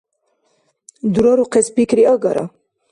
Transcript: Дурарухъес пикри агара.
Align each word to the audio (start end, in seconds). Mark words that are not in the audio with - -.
Дурарухъес 1.13 1.67
пикри 1.75 2.03
агара. 2.13 2.45